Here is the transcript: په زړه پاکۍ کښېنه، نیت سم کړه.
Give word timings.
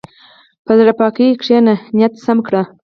په 0.65 0.71
زړه 0.79 0.93
پاکۍ 0.99 1.27
کښېنه، 1.41 1.75
نیت 1.95 2.13
سم 2.25 2.37
کړه. 2.47 2.63